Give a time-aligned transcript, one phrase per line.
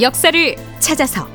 [0.00, 1.26] 역사를 찾아서.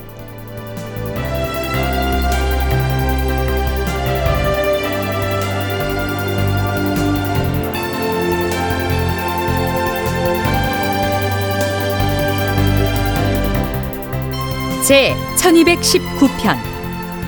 [14.87, 16.57] 제 1219편.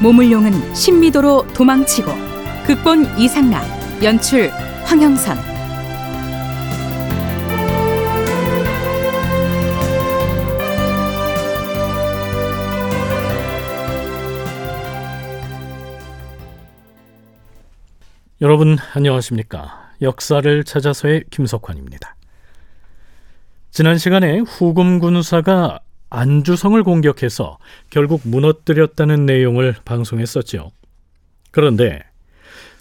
[0.02, 2.12] 모물룡은 신미도로 도망치고
[2.66, 3.64] 극본 이상락
[4.04, 4.52] 연출
[4.84, 5.55] 황영선
[18.46, 19.94] 여러분 안녕하십니까?
[20.04, 22.16] 역사를 찾아서의 김석환입니다.
[23.72, 25.80] 지난 시간에 후금 군사가
[26.12, 27.58] 안주성을 공격해서
[27.90, 30.70] 결국 무너뜨렸다는 내용을 방송했었죠.
[31.50, 32.04] 그런데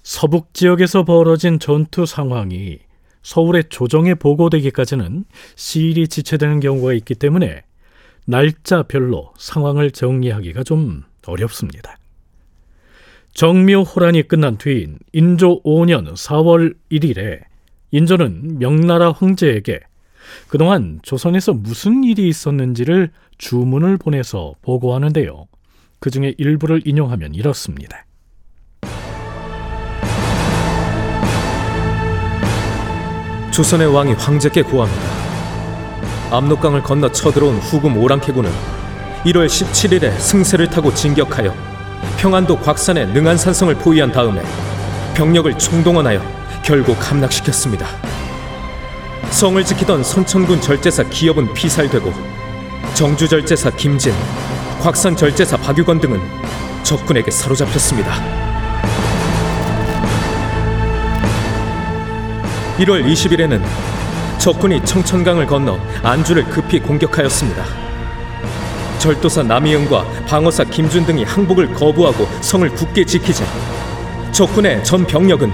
[0.03, 2.81] 서북 지역에서 벌어진 전투 상황이
[3.23, 5.25] 서울의 조정에 보고되기까지는
[5.57, 7.63] 시일이 지체되는 경우가 있기 때문에
[8.27, 11.97] 날짜별로 상황을 정리하기가 좀 어렵습니다.
[13.35, 17.41] 정묘 호란이 끝난 뒤인 인조 5년 4월 1일에
[17.91, 19.81] 인조는 명나라 황제에게
[20.49, 25.47] 그동안 조선에서 무슨 일이 있었는지를 주문을 보내서 보고하는데요.
[25.99, 28.07] 그 중에 일부를 인용하면 이렇습니다.
[33.53, 35.03] 조선의 왕이 황제께 구합니다.
[36.31, 38.51] 압록강을 건너 쳐들어온 후금 오랑캐군은
[39.25, 41.74] 1월 17일에 승세를 타고 진격하여
[42.19, 44.43] 평안도 곽산의 능안산성을 포위한 다음에
[45.15, 46.21] 병력을 총동원하여
[46.65, 47.87] 결국 함락시켰습니다.
[49.31, 52.13] 성을 지키던 선천군 절제사 기업은 피살되고
[52.95, 54.15] 정주 절제사 김진,
[54.81, 56.21] 곽산 절제사 박유건 등은
[56.83, 58.13] 적군에게 사로잡혔습니다.
[62.79, 63.63] 1월 20일에는
[64.39, 67.84] 적군이 청천강을 건너 안주를 급히 공격하였습니다.
[69.05, 73.45] 절도사 남이응과 방어사 김준 등이 항복을 거부하고 성을 굳게 지키자
[74.33, 75.53] 적군의 전 병력은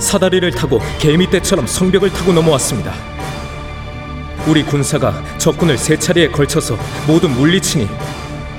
[0.00, 2.92] 사다리를 타고 개미떼처럼 성벽을 타고 넘어왔습니다.
[4.48, 6.76] 우리 군사가 적군을 세 차례에 걸쳐서
[7.06, 7.88] 모두 물리치니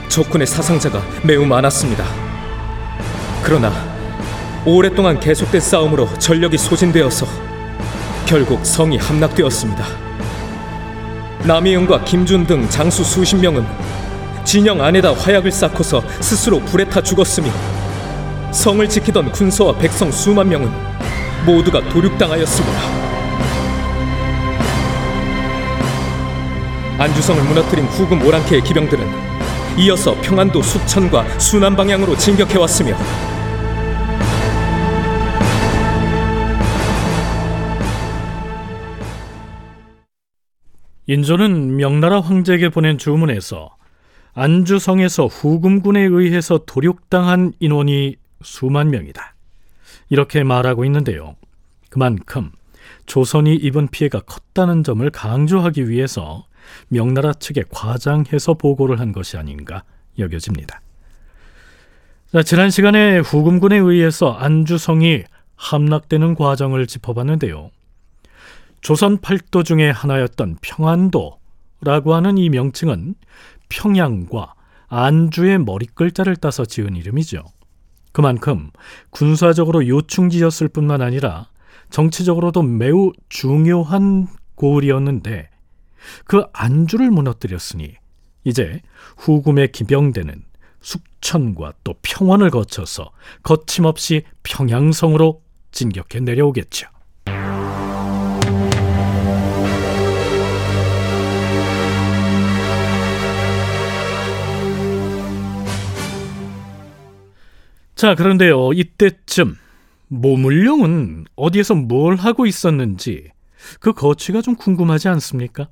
[0.07, 2.05] 적군의 사상자가 매우 많았습니다.
[3.43, 3.73] 그러나
[4.65, 7.27] 오랫동안 계속된 싸움으로 전력이 소진되어서
[8.25, 9.85] 결국 성이 함락되었습니다.
[11.43, 13.98] 남이영과 김준 등 장수 수십 명은
[14.49, 17.51] 진영 안에다 화약을 쌓고서 스스로 불에 타 죽었으며
[18.51, 20.71] 성을 지키던 군서와 백성 수만 명은
[21.45, 22.79] 모두가 도륙당하였습니다.
[26.97, 29.05] 안주성을 무너뜨린 후금 오랑캐의 기병들은
[29.77, 32.97] 이어서 평안도 숙천과 순안 방향으로 진격해 왔으며
[41.05, 43.77] 인조는 명나라 황제에게 보낸 주문에서
[44.33, 49.35] 안주성에서 후금군에 의해서 도륙당한 인원이 수만 명이다.
[50.09, 51.35] 이렇게 말하고 있는데요.
[51.89, 52.51] 그만큼
[53.05, 56.45] 조선이 입은 피해가 컸다는 점을 강조하기 위해서
[56.87, 59.83] 명나라 측에 과장해서 보고를 한 것이 아닌가
[60.17, 60.81] 여겨집니다.
[62.31, 65.23] 자, 지난 시간에 후금군에 의해서 안주성이
[65.55, 67.71] 함락되는 과정을 짚어봤는데요.
[68.81, 73.15] 조선 팔도 중에 하나였던 평안도라고 하는 이 명칭은
[73.69, 74.53] 평양과
[74.87, 77.43] 안주의 머리글자를 따서 지은 이름이죠.
[78.11, 78.71] 그만큼
[79.11, 81.47] 군사적으로 요충지였을 뿐만 아니라
[81.89, 85.49] 정치적으로도 매우 중요한 고을이었는데
[86.25, 87.95] 그 안주를 무너뜨렸으니
[88.43, 88.81] 이제
[89.17, 90.43] 후금의 기병대는
[90.81, 93.11] 숙천과 또 평원을 거쳐서
[93.43, 95.41] 거침없이 평양성으로
[95.71, 96.87] 진격해 내려오겠죠.
[107.99, 109.57] 자, 그런데요, 이때쯤
[110.07, 113.25] 모물룡은 어디에서 뭘 하고 있었는지
[113.81, 115.67] 그 거취가 좀 궁금하지 않습니까?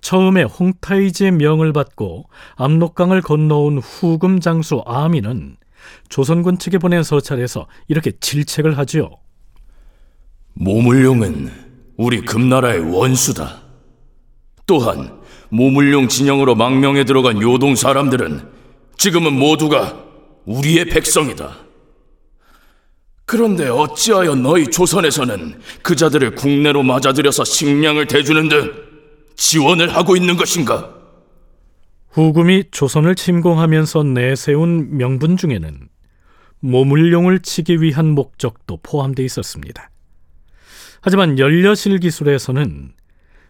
[0.00, 5.56] 처음에 홍타이지의 명을 받고 압록강을 건너온 후금 장수 아미는
[6.08, 9.10] 조선군 측에 보낸 서찰에서 이렇게 질책을 하지요.
[10.52, 11.50] 모물룡은
[11.96, 13.62] 우리 금나라의 원수다.
[14.68, 18.52] 또한 모물룡 진영으로 망명에 들어간 요동 사람들은
[18.98, 20.11] 지금은 모두가
[20.46, 21.56] 우리의 백성이다.
[23.24, 28.72] 그런데 어찌하여 너희 조선에서는 그 자들을 국내로 맞아들여서 식량을 대주는 등
[29.36, 30.94] 지원을 하고 있는 것인가?
[32.10, 35.88] 후금이 조선을 침공하면서 내세운 명분 중에는
[36.60, 39.90] 모물룡을 치기 위한 목적도 포함되어 있었습니다.
[41.00, 42.92] 하지만 연려실 기술에서는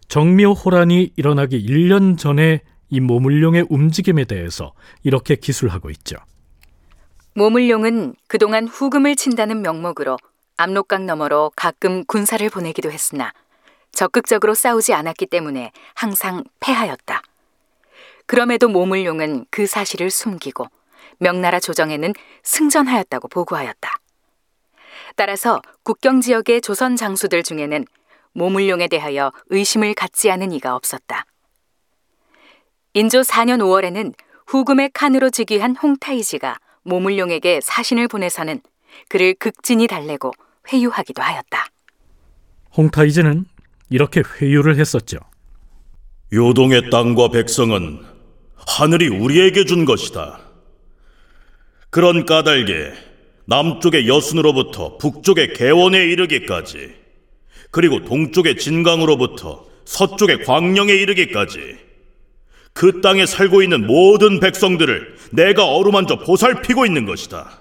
[0.09, 4.73] 정묘 호란이 일어나기 1년 전에 이 모물룡의 움직임에 대해서
[5.03, 6.17] 이렇게 기술하고 있죠.
[7.35, 10.19] 모물룡은 그동안 후금을 친다는 명목으로
[10.59, 13.33] 압록강 너머로 가끔 군사를 보내기도 했으나
[13.91, 17.23] 적극적으로 싸우지 않았기 때문에 항상 패하였다.
[18.27, 20.67] 그럼에도 모물룡은 그 사실을 숨기고
[21.19, 22.13] 명나라 조정에는
[22.43, 23.97] 승전하였다고 보고하였다.
[25.17, 27.87] 따라서 국경 지역의 조선 장수들 중에는
[28.33, 31.25] 모물룡에 대하여 의심을 갖지 않은 이가 없었다.
[32.95, 34.15] 인조 4년 5월에는
[34.47, 38.61] 후금의 칸으로 즉위한 홍타이지가 모물룡에게 사신을 보내서는
[39.09, 40.33] 그를 극진히 달래고
[40.73, 41.67] 회유하기도 하였다.
[42.77, 43.45] 홍타이즈는
[43.91, 45.19] 이렇게 회유를 했었죠.
[46.33, 48.01] 요동의 땅과 백성은
[48.57, 50.41] 하늘이 우리에게 준 것이다.
[51.91, 52.93] 그런 까닭에
[53.47, 56.95] 남쪽의 여순으로부터 북쪽의 개원에 이르기까지
[57.71, 61.77] 그리고 동쪽의 진강으로부터 서쪽의 광령에 이르기까지
[62.73, 67.59] 그 땅에 살고 있는 모든 백성들을 내가 어루만져 보살피고 있는 것이다.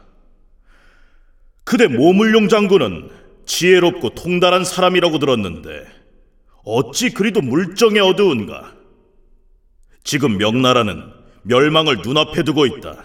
[1.63, 3.10] 그대 모물룡 장군은
[3.46, 5.86] 지혜롭고 통달한 사람이라고 들었는데
[6.63, 8.74] 어찌 그리도 물정에 어두운가?
[10.04, 11.04] 지금 명나라는
[11.44, 13.04] 멸망을 눈앞에 두고 있다.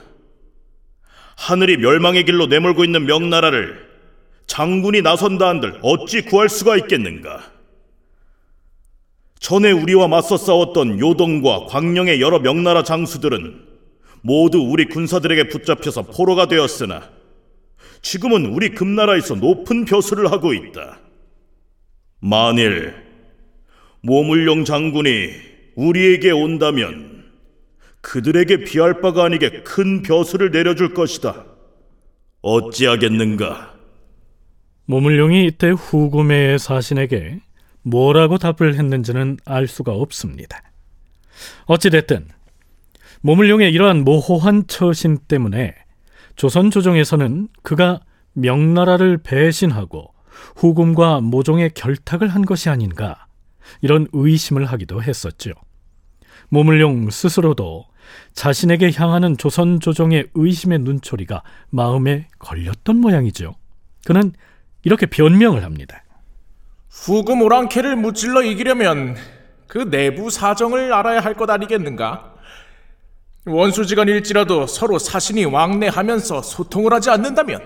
[1.37, 3.87] 하늘이 멸망의 길로 내몰고 있는 명나라를
[4.47, 7.56] 장군이 나선다 한들 어찌 구할 수가 있겠는가?
[9.47, 13.63] 전에 우리와 맞서 싸웠던 요동과 광령의 여러 명나라 장수들은
[14.21, 17.09] 모두 우리 군사들에게 붙잡혀서 포로가 되었으나
[18.03, 20.99] 지금은 우리 금나라에서 높은 벼슬을 하고 있다.
[22.19, 22.93] 만일
[24.01, 25.31] 모물룡 장군이
[25.77, 27.27] 우리에게 온다면
[28.01, 31.45] 그들에게 비할 바가 아니게 큰 벼슬을 내려줄 것이다.
[32.43, 33.77] 어찌하겠는가?
[34.87, 37.46] 모물룡이 이때 후금의 사신에게
[37.87, 40.61] 뭐라고 답을 했는지는 알 수가 없습니다.
[41.67, 42.27] 어찌됐든
[43.21, 45.75] 모물룡의 이러한 모호한 처신 때문에
[46.35, 48.01] 조선 조정에서는 그가
[48.33, 50.13] 명나라를 배신하고
[50.57, 53.27] 후금과 모종의 결탁을 한 것이 아닌가
[53.81, 55.53] 이런 의심을 하기도 했었죠.
[56.49, 57.87] 모물룡 스스로도
[58.35, 63.55] 자신에게 향하는 조선 조정의 의심의 눈초리가 마음에 걸렸던 모양이죠.
[64.05, 64.33] 그는
[64.83, 66.03] 이렇게 변명을 합니다.
[67.05, 69.17] 후금 오랑캐를 무찔러 이기려면
[69.69, 72.35] 그 내부 사정을 알아야 할 것 아니겠는가?
[73.45, 77.61] 원수지간일지라도 서로 사신이 왕래하면서 소통을 하지 않는다면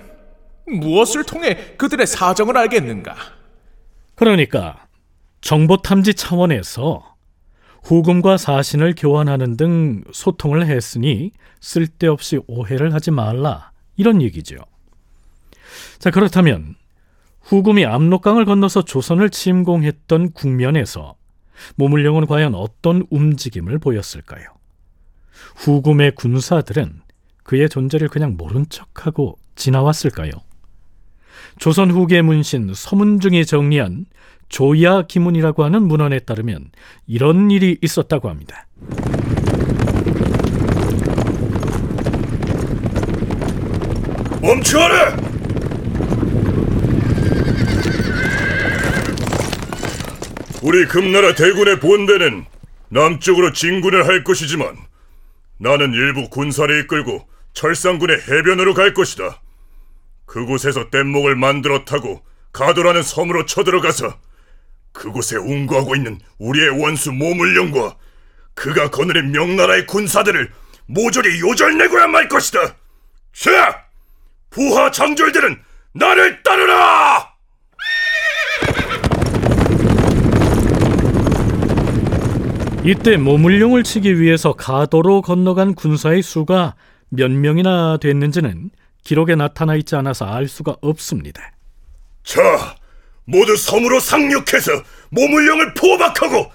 [0.66, 3.14] 무엇을 통해 그들의 사정을 알겠는가?
[4.14, 4.86] 그러니까
[5.40, 7.14] 정보 탐지 차원에서
[7.84, 11.30] 후금과 사신을 교환하는 등 소통을 했으니
[11.60, 14.56] 쓸데없이 오해를 하지 말라 이런 얘기죠.
[15.98, 16.74] 자 그렇다면
[17.50, 21.16] 후금이 압록강을 건너서 조선을 침공했던 국면에서
[21.74, 24.44] 모물령은 과연 어떤 움직임을 보였을까요?
[25.56, 27.00] 후금의 군사들은
[27.42, 30.30] 그의 존재를 그냥 모른 척하고 지나왔을까요?
[31.58, 34.06] 조선 후기의 문신 서문중이 정리한
[34.48, 36.70] 조야 기문이라고 하는 문헌에 따르면
[37.08, 38.68] 이런 일이 있었다고 합니다.
[44.40, 45.39] 멈추어라!
[50.62, 52.44] 우리 금나라 대군의 본대는
[52.90, 54.76] 남쪽으로 진군을 할 것이지만
[55.58, 59.40] 나는 일부 군사를 이끌고 철상군의 해변으로 갈 것이다.
[60.26, 64.18] 그곳에서 뗏목을 만들어 타고 가도라는 섬으로 쳐들어가서
[64.92, 67.96] 그곳에 운구하고 있는 우리의 원수 모물령과
[68.54, 70.52] 그가 거느린 명나라의 군사들을
[70.86, 72.76] 모조리 요절내고야 말 것이다.
[73.32, 73.86] 자,
[74.50, 75.62] 부하 장졸들은
[75.92, 77.29] 나를 따르라!
[82.90, 86.74] 이때 모물룡을 치기 위해서 가도로 건너간 군사의 수가
[87.08, 88.70] 몇 명이나 됐는지는
[89.04, 91.52] 기록에 나타나 있지 않아서 알 수가 없습니다.
[92.24, 92.40] 자,
[93.26, 94.72] 모두 섬으로 상륙해서
[95.10, 96.50] 모물령을 포박하고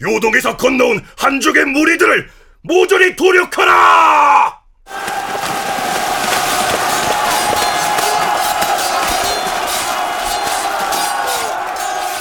[0.00, 2.28] 요동에서 건너온 한족의 무리들을
[2.62, 4.62] 모조리 도륙하라!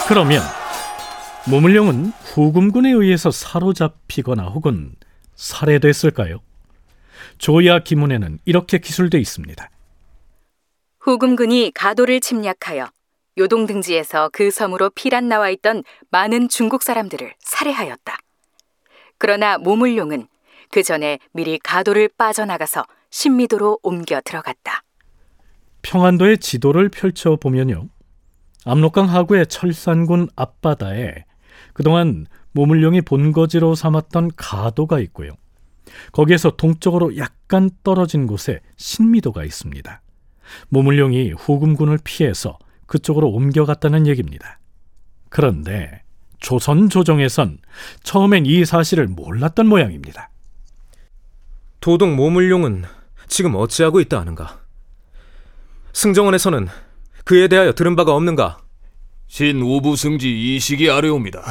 [0.07, 0.60] 그러면
[1.49, 4.95] 모물룡은 후금군에 의해서 사로잡히거나 혹은
[5.35, 6.39] 살해됐을까요?
[7.37, 9.69] 조야 기문에는 이렇게 기술돼 있습니다.
[10.99, 12.91] 후금군이 가도를 침략하여
[13.39, 18.17] 요동 등지에서 그 섬으로 피란 나와 있던 많은 중국 사람들을 살해하였다.
[19.17, 20.27] 그러나 모물룡은
[20.69, 24.83] 그 전에 미리 가도를 빠져나가서 신미도로 옮겨 들어갔다.
[25.81, 27.87] 평안도의 지도를 펼쳐 보면요.
[28.65, 31.25] 압록강 하구의 철산군 앞바다에
[31.73, 35.31] 그동안 모물룡이 본거지로 삼았던 가도가 있고요.
[36.11, 40.01] 거기에서 동쪽으로 약간 떨어진 곳에 신미도가 있습니다.
[40.69, 44.59] 모물룡이 후금군을 피해서 그쪽으로 옮겨갔다는 얘기입니다.
[45.29, 46.03] 그런데
[46.39, 47.59] 조선 조정에선
[48.03, 50.29] 처음엔 이 사실을 몰랐던 모양입니다.
[51.79, 52.83] 도동 모물룡은
[53.27, 54.59] 지금 어찌하고 있다 하는가?
[55.93, 56.67] 승정원에서는
[57.23, 58.60] 그에 대하여 들은 바가 없는가?
[59.31, 61.41] 신 우부승지 이식이 아뢰옵니다.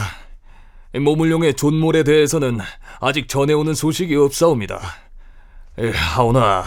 [1.01, 2.59] 모물룡의 존몰에 대해서는
[3.01, 4.79] 아직 전해오는 소식이 없사옵니다.
[5.79, 6.63] 에, 하오나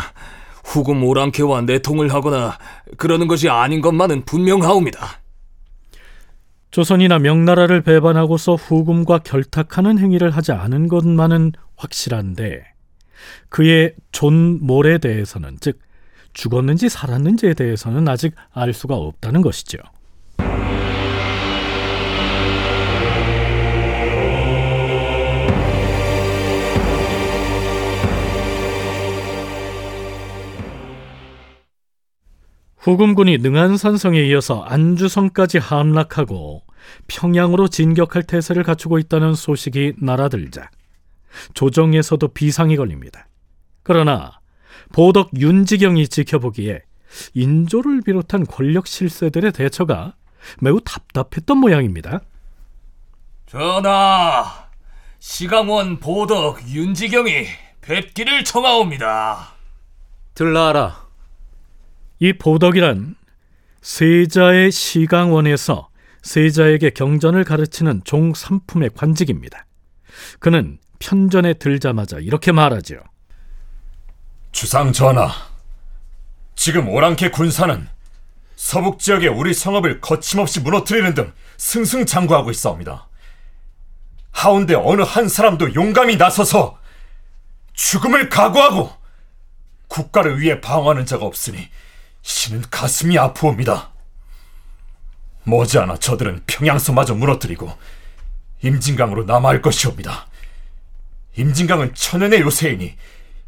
[0.64, 2.58] 후금 오랑캐와 내통을 하거나
[2.98, 5.22] 그러는 것이 아닌 것만은 분명하옵니다.
[6.72, 12.64] 조선이나 명나라를 배반하고서 후금과 결탁하는 행위를 하지 않은 것만은 확실한데
[13.50, 15.78] 그의 존몰에 대해서는 즉
[16.34, 19.78] 죽었는지 살았는지에 대해서는 아직 알 수가 없다는 것이죠.
[32.84, 36.64] 후금군이 능안산성에 이어서 안주성까지 함락하고
[37.08, 40.70] 평양으로 진격할 태세를 갖추고 있다는 소식이 날아들자
[41.54, 43.28] 조정에서도 비상이 걸립니다.
[43.84, 44.40] 그러나
[44.92, 46.82] 보덕 윤지경이 지켜보기에
[47.34, 50.16] 인조를 비롯한 권력 실세들의 대처가
[50.60, 52.20] 매우 답답했던 모양입니다.
[53.46, 54.68] 전하,
[55.20, 57.46] 시강원 보덕 윤지경이
[57.80, 59.54] 뵙기를 청하옵니다.
[60.34, 61.03] 들라하라.
[62.24, 63.16] 이 보덕이란
[63.82, 65.90] 세자의 시강원에서
[66.22, 69.66] 세자에게 경전을 가르치는 종삼품의 관직입니다.
[70.40, 73.00] 그는 편전에 들자마자 이렇게 말하지요.
[74.54, 75.34] 주상 전하,
[76.56, 77.90] 지금 오랑캐 군사는
[78.56, 83.10] 서북 지역의 우리 성읍을 거침없이 무너뜨리는 등 승승장구하고 있사옵니다.
[84.32, 86.80] 하운데 어느 한 사람도 용감히 나서서
[87.74, 88.94] 죽음을 각오하고
[89.90, 91.68] 국가를 위해 방어하는 자가 없으니
[92.24, 93.92] 신은 가슴이 아프옵니다.
[95.44, 97.72] 머지않아 저들은 평양서마저 무너뜨리고
[98.64, 100.28] 임진강으로 남아할 것이옵니다.
[101.36, 102.96] 임진강은 천연의 요새이니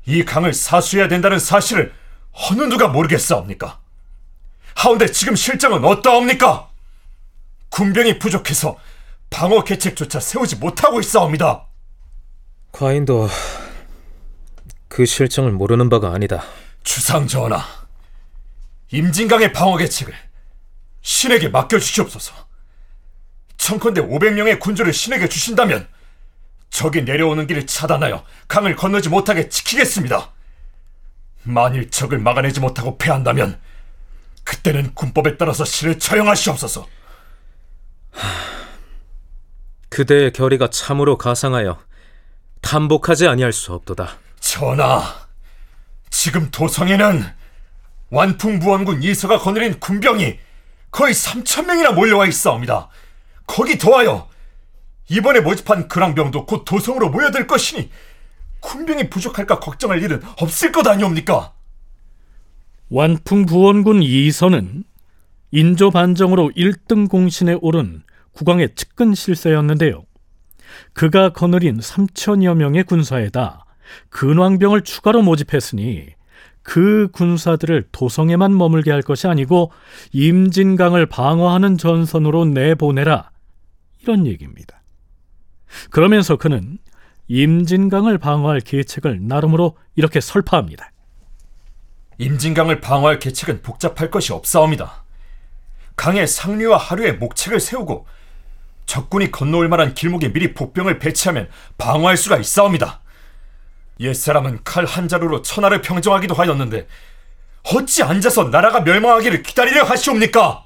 [0.07, 1.93] 이 강을 사수해야 된다는 사실을
[2.31, 3.79] 어느 누가 모르겠사옵니까?
[4.75, 6.69] 하운데 지금 실정은 어떠합니까?
[7.69, 8.77] 군병이 부족해서
[9.29, 11.65] 방어 계책조차 세우지 못하고 있사옵니다.
[12.73, 13.29] 과인도
[14.89, 16.43] 그 실정을 모르는 바가 아니다.
[16.83, 17.63] 주상 전하,
[18.95, 20.13] 임진강의 방어 계책을
[21.01, 22.33] 신에게 맡겨주시옵소서.
[23.57, 25.87] 청컨대 500명의 군주를 신에게 주신다면
[26.69, 30.31] 적이 내려오는 길을 차단하여 강을 건너지 못하게 지키겠습니다.
[31.43, 33.59] 만일 적을 막아내지 못하고 패한다면
[34.43, 36.87] 그때는 군법에 따라서 신을 처형하시옵소서.
[39.89, 41.79] 그대의 결의가 참으로 가상하여
[42.61, 44.17] 탐복하지 아니할 수 없도다.
[44.39, 45.27] 전하,
[46.09, 47.44] 지금 도성에는
[48.09, 50.39] 완풍부원군 이서가 거느린 군병이
[50.91, 52.89] 거의 3천 명이나 몰려와 있사옵니다.
[53.47, 54.29] 거기 더하여
[55.09, 57.91] 이번에 모집한 근황병도 곧 도성으로 모여들 것이니
[58.61, 61.53] 군병이 부족할까 걱정할 일은 없을 것 아니옵니까?
[62.89, 64.83] 완풍부원군 이선은
[65.51, 70.03] 인조 반정으로 1등 공신에 오른 국왕의 측근 실세였는데요.
[70.93, 73.65] 그가 거느린 3천여 명의 군사에다
[74.09, 76.07] 근왕병을 추가로 모집했으니
[76.65, 79.71] 그 군사들을 도성에만 머물게 할 것이 아니고
[80.13, 83.29] 임진강을 방어하는 전선으로 내보내라.
[84.01, 84.81] 이런 얘기입니다.
[85.91, 86.79] 그러면서 그는
[87.27, 90.91] 임진강을 방어할 계책을 나름으로 이렇게 설파합니다.
[92.17, 95.05] 임진강을 방어할 계책은 복잡할 것이 없사옵니다.
[95.95, 98.07] 강의 상류와 하류에 목책을 세우고
[98.87, 103.01] 적군이 건너올 만한 길목에 미리 복병을 배치하면 방어할 수가 있사옵니다.
[103.99, 106.87] 옛사람은 칼 한 자루로 천하를 평정하기도 하였는데
[107.73, 110.65] 어찌 앉아서 나라가 멸망하기를 기다리려 하시옵니까?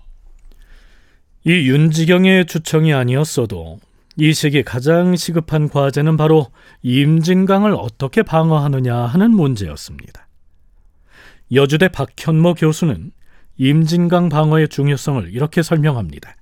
[1.45, 3.79] 이 윤지경의 주청이 아니었어도
[4.17, 6.47] 이 시기 가장 시급한 과제는 바로
[6.81, 10.27] 임진강을 어떻게 방어하느냐 하는 문제였습니다.
[11.53, 13.11] 여주대 박현모 교수는
[13.57, 16.35] 임진강 방어의 중요성을 이렇게 설명합니다.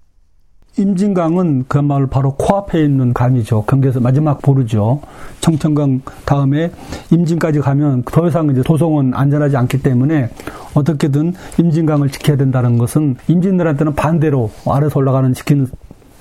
[0.78, 3.64] 임진강은 그야말로 바로 코앞에 있는 강이죠.
[3.66, 5.02] 경계에서 마지막 보르죠.
[5.42, 6.72] 청천강 다음에
[7.12, 10.30] 임진까지 가면 더 이상 이제 도성은 안전하지 않기 때문에
[10.74, 15.68] 어떻게든 임진강을 지켜야 된다는 것은 임진들한테는 반대로 아래서 올라가는 지키는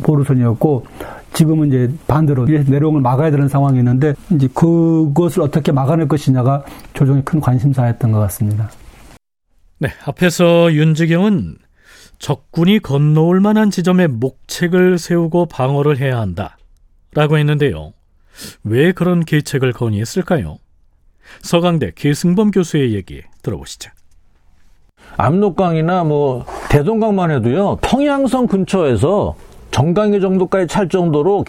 [0.03, 0.85] 보르선이었고
[1.33, 7.41] 지금은 이제 반대로 내려오는 막아야 되는 상황이 있는데 이제 그것을 어떻게 막아낼 것이냐가 조정의 큰
[7.41, 8.71] 관심사였던 것 같습니다.
[9.79, 11.57] 네, 앞에서 윤지경은
[12.19, 16.57] 적군이 건너올 만한 지점에 목책을 세우고 방어를 해야 한다.
[17.15, 17.93] 라고 했는데요.
[18.65, 20.59] 왜 그런 계책을 건의했을까요?
[21.43, 23.91] 서강대 계승범 교수의 얘기 들어보시죠.
[25.17, 29.35] 압록강이나 뭐 대동강만 해도요 평양성 근처에서
[29.71, 31.45] 정강이 정도까지 찰 정도로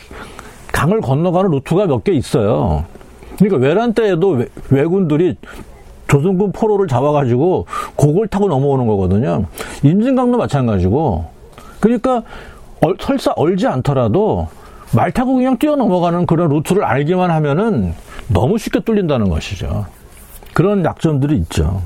[0.71, 2.85] 강을 건너가는 루트가 몇 개 있어요.
[3.37, 5.35] 그러니까 외란 때에도 외, 군들이
[6.07, 9.45] 조선군 포로를 잡아가지고 그걸 타고 넘어오는 거거든요.
[9.83, 11.25] 인진강도 마찬가지고.
[11.79, 12.23] 그러니까
[12.81, 14.47] 얼, 설사 얼지 않더라도
[14.95, 17.93] 말 타고 그냥 뛰어 넘어가는 그런 루트를 알기만 하면은
[18.27, 19.85] 너무 쉽게 뚫린다는 것이죠.
[20.53, 21.81] 그런 약점들이 있죠.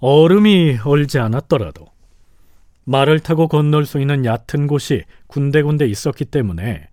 [0.00, 1.86] 얼음이 얼지 않았더라도
[2.84, 6.88] 말을 타고 건널 수 있는 얕은 곳이 군데군데 있었기 때문에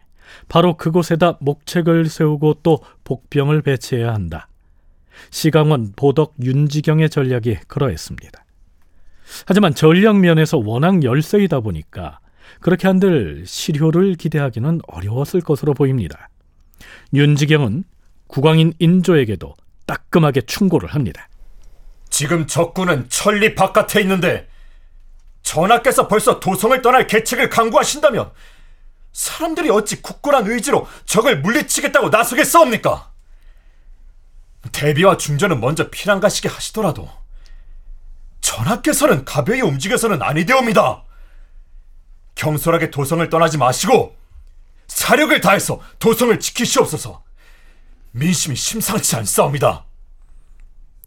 [0.48, 4.48] 바로 그곳에다 목책을 세우고 또 복병을 배치해야 한다.
[5.30, 8.46] 시강원, 보덕, 윤지경의 전략이 그러했습니다.
[9.46, 12.20] 하지만 전략 면에서 워낙 열세이다 보니까
[12.62, 16.30] 그렇게 한들 실효를 기대하기는 어려웠을 것으로 보입니다.
[17.14, 17.84] 윤지경은
[18.28, 19.56] 국왕인 인조에게도
[19.86, 21.28] 따끔하게 충고를 합니다.
[22.10, 24.48] 지금 적군은 천리 바깥에 있는데
[25.42, 28.32] 전하께서 벌써 도성을 떠날 계책을 강구하신다면
[29.14, 33.07] 사람들이 어찌 굳건한 의지로 적을 물리치겠다고 나서겠사옵니까?
[34.72, 37.10] 대비와 중전은 먼저 피난 가시게 하시더라도
[38.42, 41.04] 전하께서는 가벼이 움직여서는 아니되옵니다.
[42.36, 44.16] 경솔하게 도성을 떠나지 마시고
[44.88, 47.24] 사력을 다해서 도성을 지키시옵소서.
[48.12, 49.86] 민심이 심상치 않사옵니다.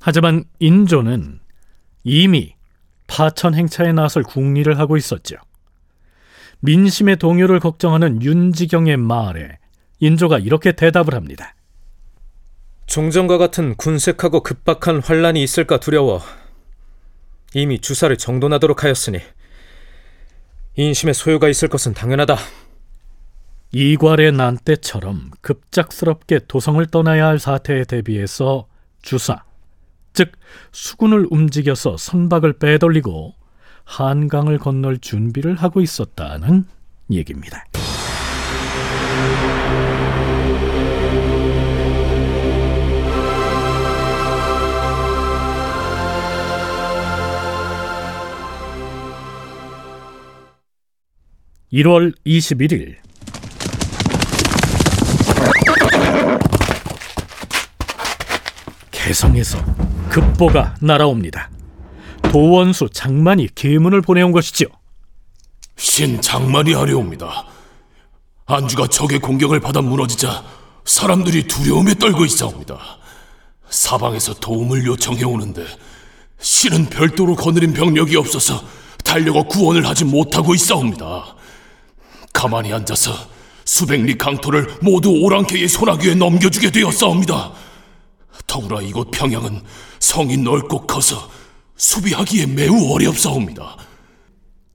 [0.01, 1.41] 하지만 인조는
[2.05, 2.55] 이미
[3.07, 5.37] 파천 행차에 나설 궁리를 하고 있었죠.
[6.61, 9.59] 민심의 동요를 걱정하는 윤지경의 말에
[9.99, 11.55] 인조가 이렇게 대답을 합니다.
[12.91, 16.21] 종전과 같은 군색하고 급박한 환란이 있을까 두려워
[17.55, 19.21] 이미 주사를 정돈하도록 하였으니
[20.75, 22.37] 인심의 소요가 있을 것은 당연하다.
[23.71, 28.67] 이괄의 난 때처럼 급작스럽게 도성을 떠나야 할 사태에 대비해서
[29.03, 29.45] 주사,
[30.13, 30.33] 즉
[30.73, 33.35] 수군을 움직여서 선박을 빼돌리고
[33.85, 36.67] 한강을 건널 준비를 하고 있었다는
[37.13, 37.67] 얘기입니다.
[51.73, 52.97] 1월 21일
[58.91, 59.59] 개성에서
[60.09, 61.49] 급보가 날아옵니다.
[62.23, 64.67] 도원수 장만이 계문을 보내온 것이지요.
[65.77, 67.47] 신 장만이 하려옵니다.
[68.47, 70.43] 안주가 적의 공격을 받아 무너지자
[70.85, 72.79] 사람들이 두려움에 떨고 있사옵니다.
[73.69, 75.65] 사방에서 도움을 요청해 오는데
[76.41, 78.61] 신은 별도로 거느린 병력이 없어서
[79.05, 81.37] 달려가 구원을 하지 못하고 있사옵니다.
[82.41, 83.13] 가만히 앉아서
[83.67, 87.53] 수백 리 강토를 모두 오랑캐의 소나귀에 넘겨주게 되었사옵니다.
[88.47, 89.61] 더구나 이곳 평양은
[89.99, 91.31] 성이 넓고 커서
[91.77, 93.77] 수비하기에 매우 어렵사옵니다.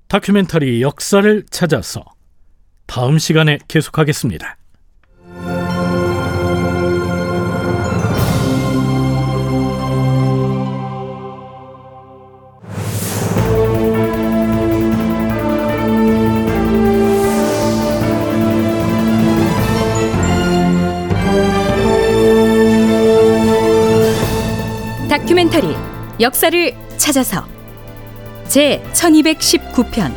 [0.08, 2.06] 다큐멘터리 역사를 찾아서
[2.86, 4.58] 다음 시간에 계속하겠습니다.
[25.16, 25.74] 다큐멘터리
[26.20, 27.46] 역사를 찾아서
[28.50, 30.12] 제 1219편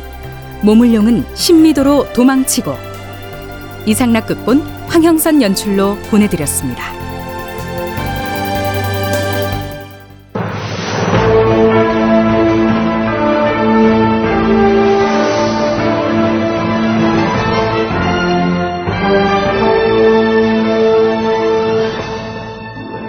[0.61, 2.75] 모물룡은 신미도로 도망치고
[3.85, 4.59] 이상락 극본
[4.89, 6.83] 황형선 연출로 보내드렸습니다.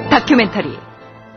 [0.09, 0.80] 다큐멘터리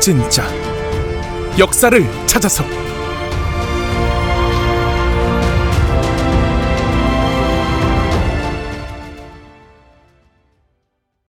[0.00, 0.48] 진짜.
[1.58, 2.64] 역사를 찾아서